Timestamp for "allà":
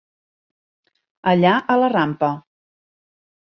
1.33-1.51